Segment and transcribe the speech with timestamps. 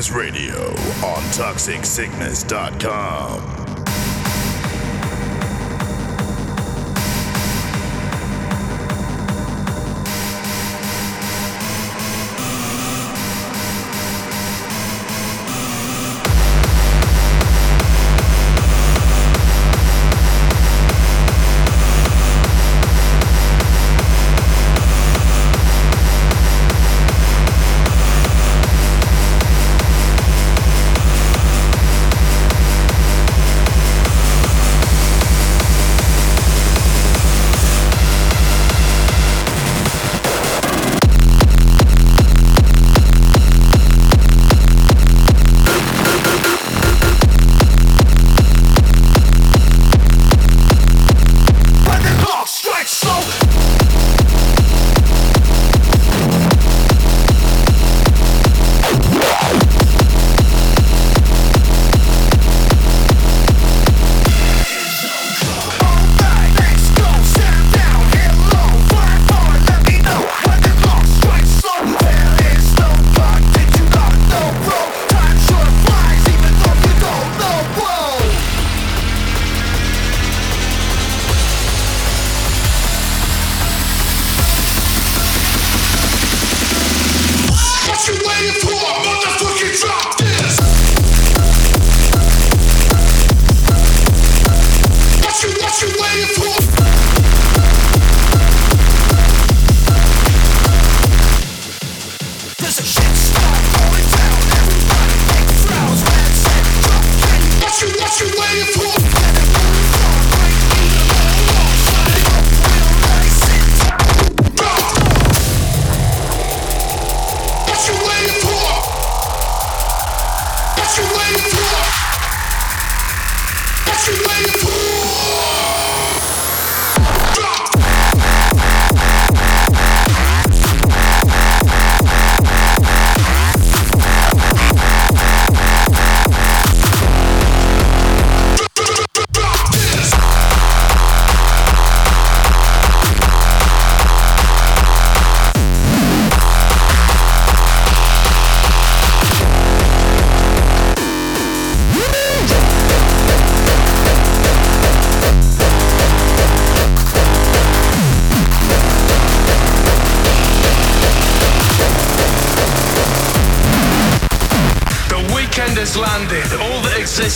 [0.00, 0.70] Sickness Radio
[1.04, 2.99] on ToxicSickness.com.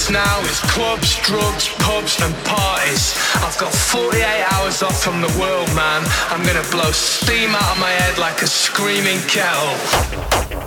[0.04, 3.14] business now is clubs, drugs, pubs and parties.
[3.36, 4.22] I've got 48
[4.52, 6.02] hours off from the world, man.
[6.30, 10.63] I'm gonna blow steam out of my head like a screaming kettle.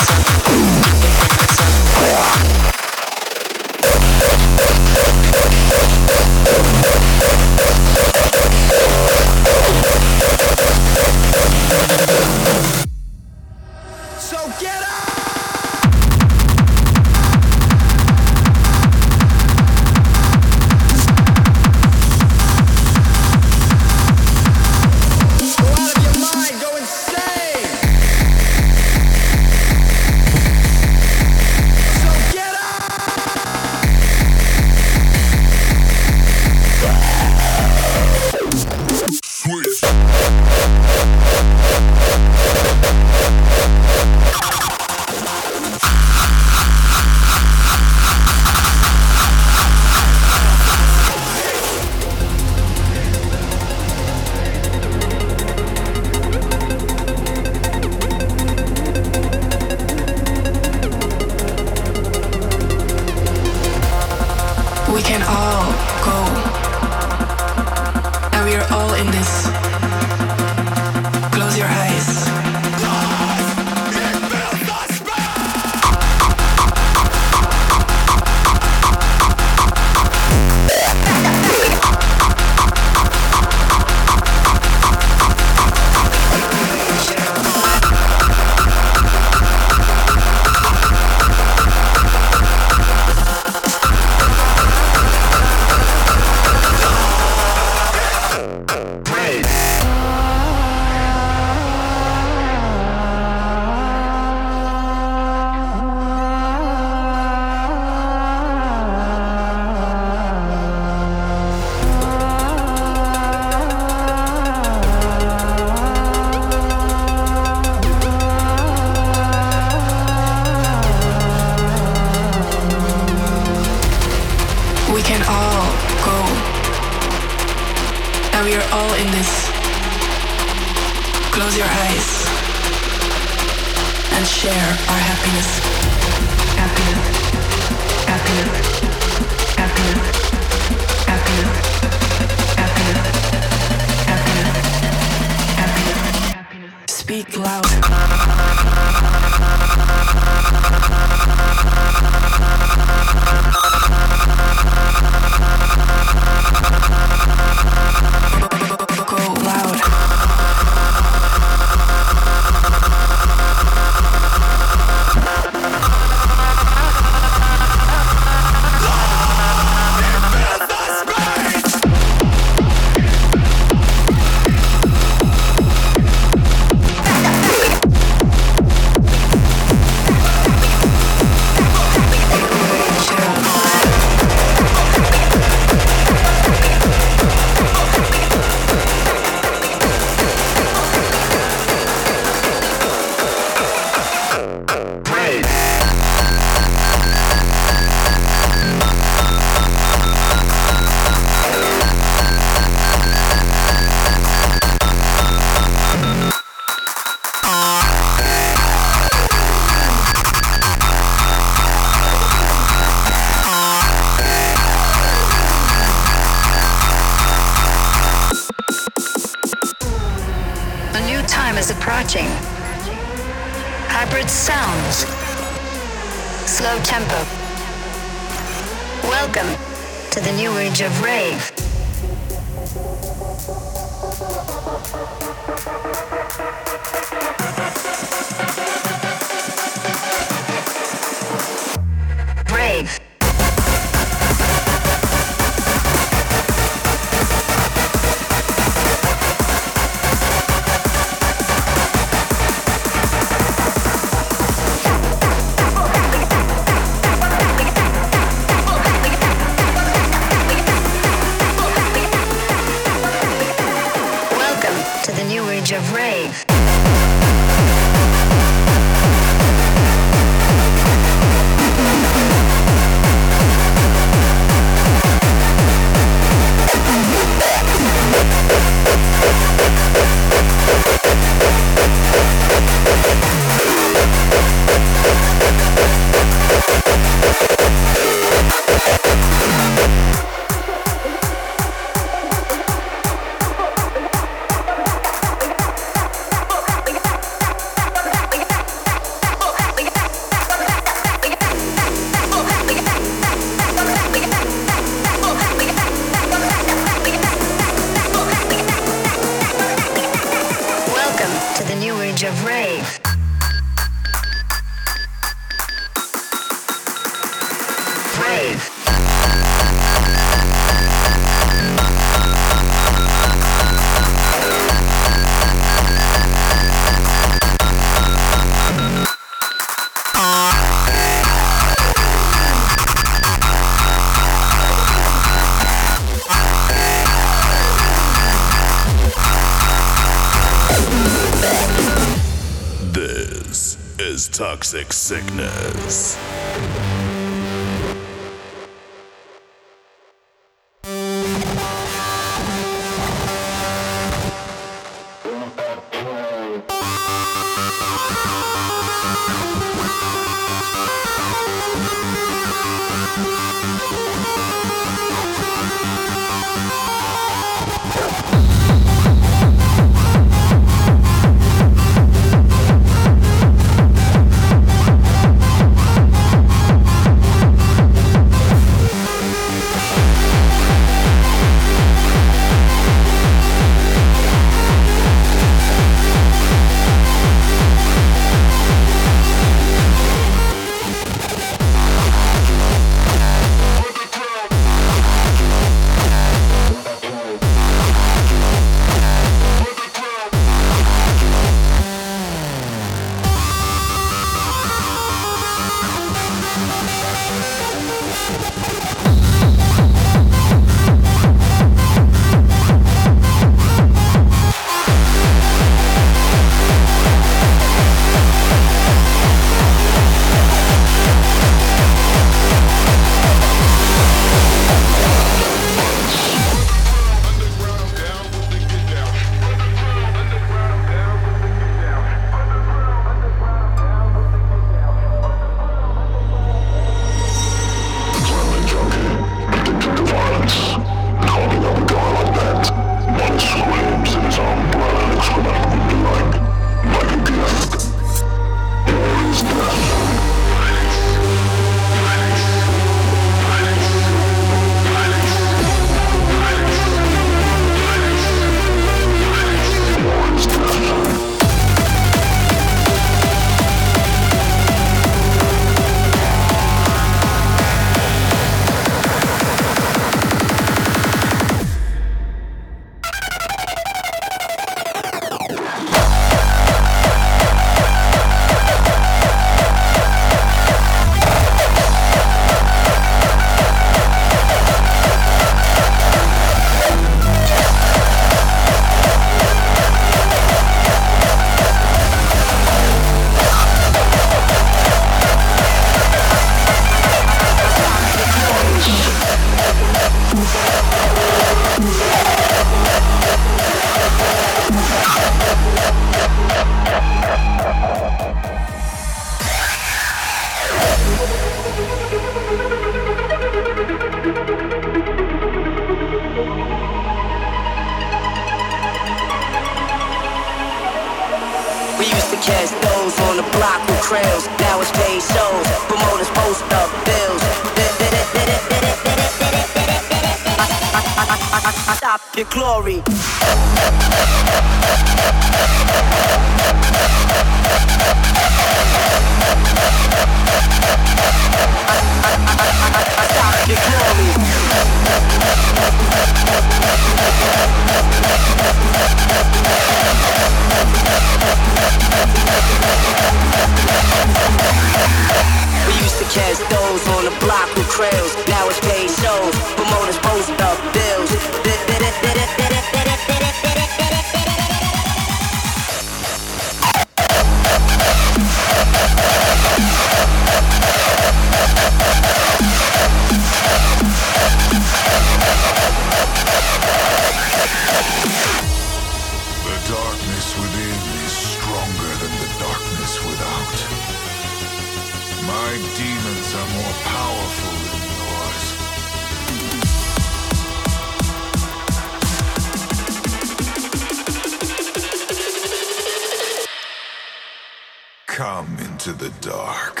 [598.30, 600.00] Come into the dark.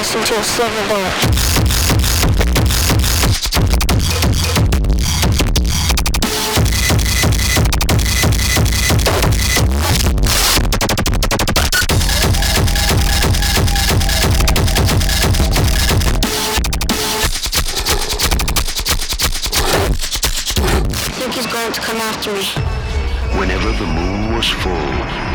[0.00, 0.04] I
[21.12, 22.44] think he's going to come after me.
[23.38, 25.29] Whenever the moon was full,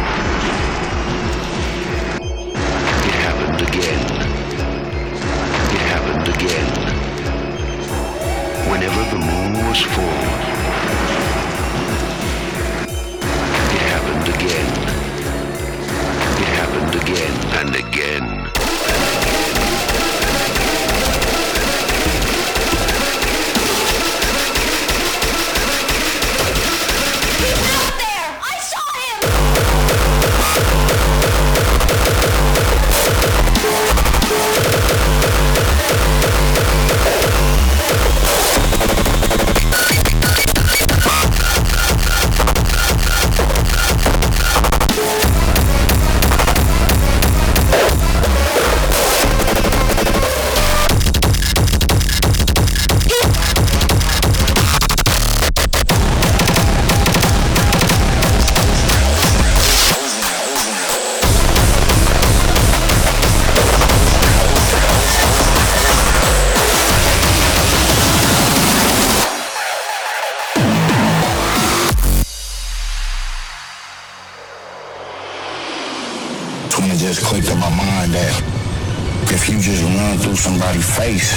[80.45, 81.34] somebody's face.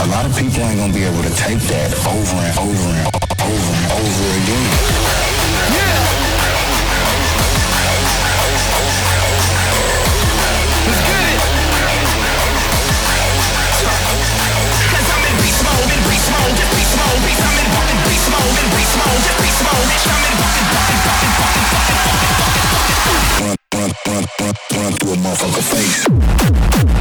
[0.00, 3.04] A lot of people ain't gonna be able to take that over and over and
[3.44, 4.70] over and over again.
[5.76, 5.92] Yeah.
[10.88, 11.40] Let's get it.
[14.88, 17.44] Cause I'm in beast mode, in beast mode, just beast mode, beast.
[17.44, 19.84] I'm in beast mode, in beast mode, just beast mode.
[19.84, 23.57] I'm in fucking, fucking, fucking, fucking, fucking, fucking, fucking
[25.18, 26.97] motherfucker face.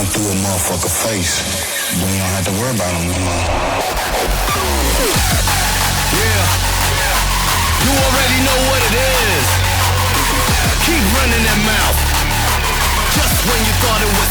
[0.00, 1.40] Run through a motherfucker face.
[1.96, 3.44] Then you don't have to worry about him no more.
[6.16, 6.44] Yeah.
[7.84, 9.46] You already know what it is.
[10.84, 11.98] Keep running that mouth.
[13.12, 14.30] Just when you thought it was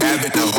[0.00, 0.51] respect.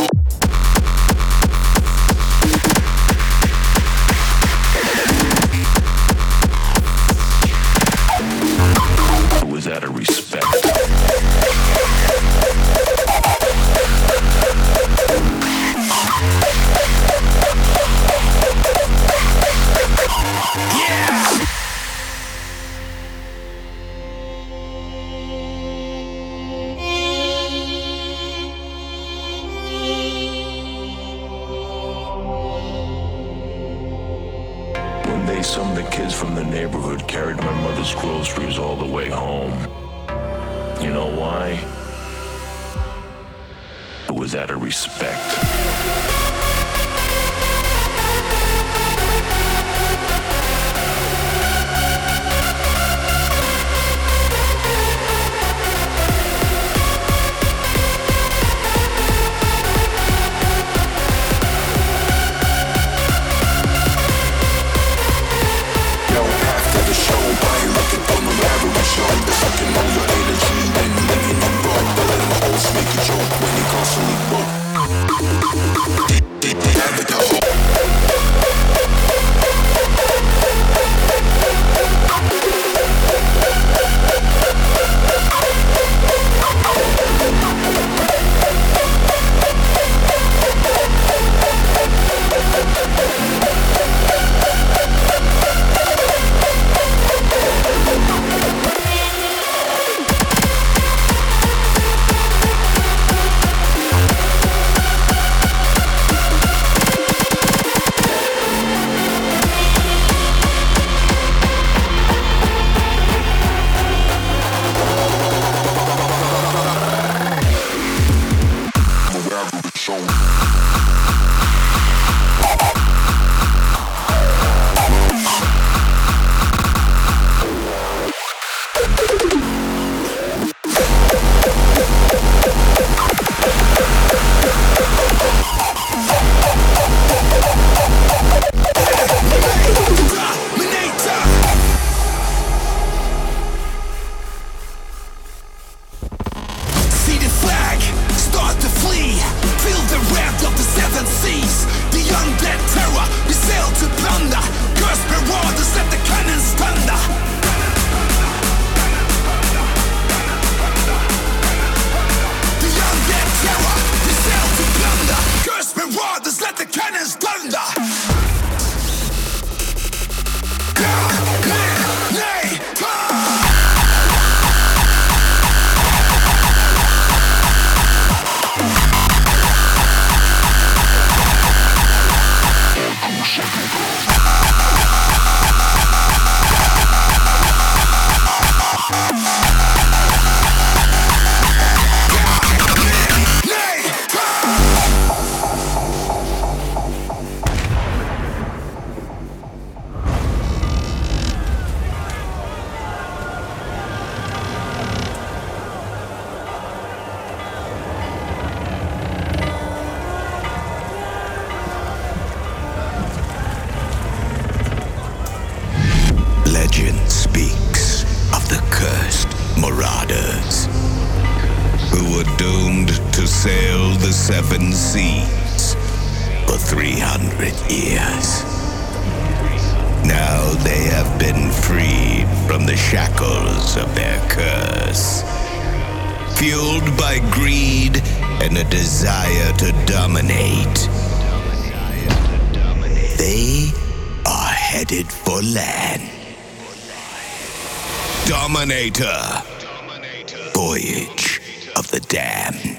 [248.90, 249.44] Dominator.
[249.62, 250.52] Dominator.
[250.54, 251.40] Voyage
[251.78, 252.73] of the Damned.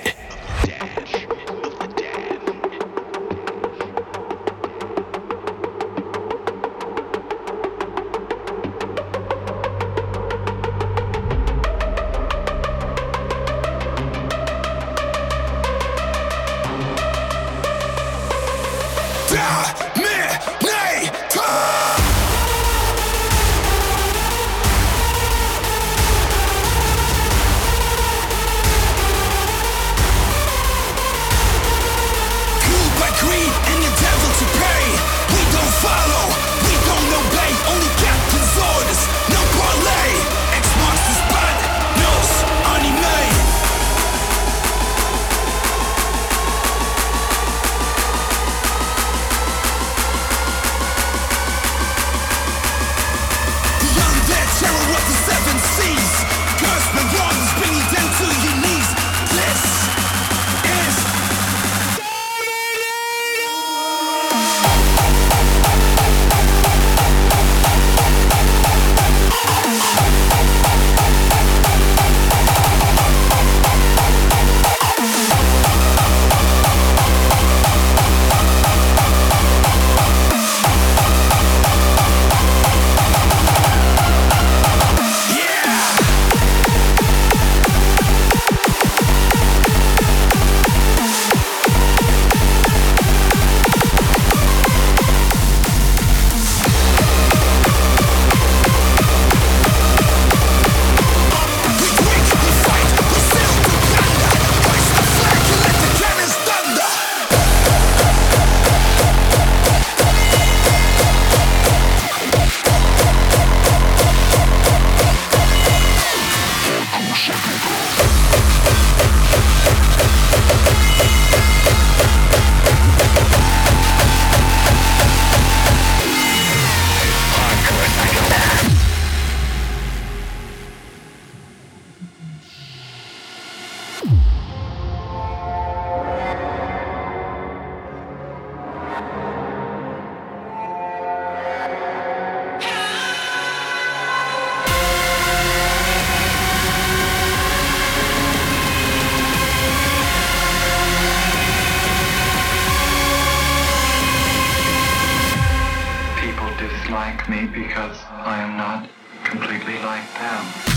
[157.47, 158.88] Because I am not
[159.25, 160.73] completely like them.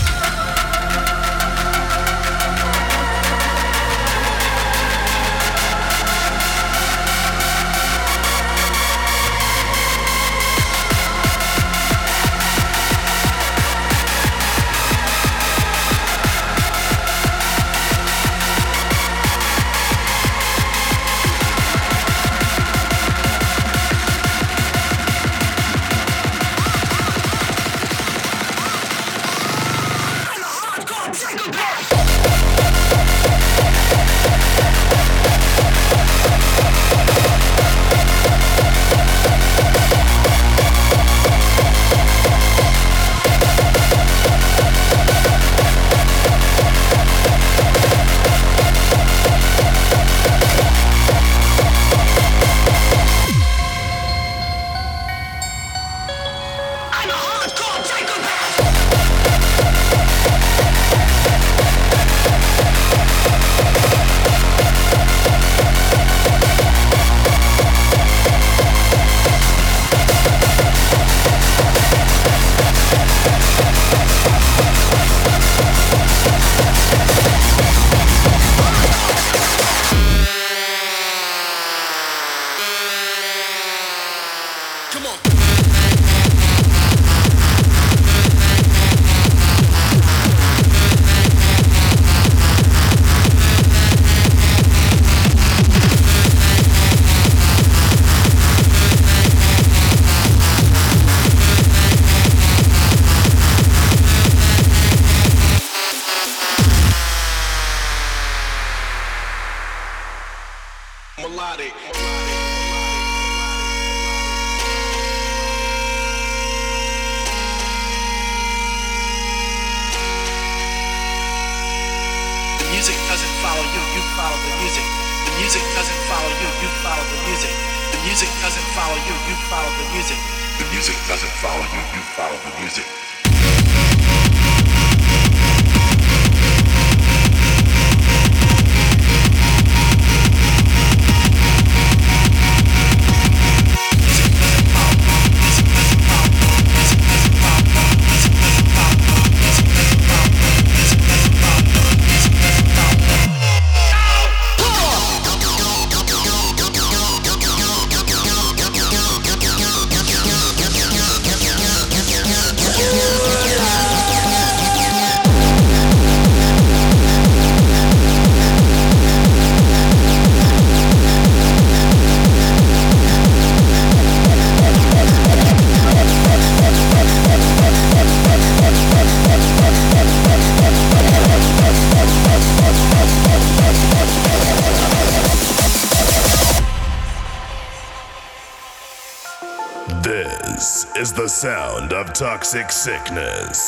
[192.17, 193.66] Toxic sickness.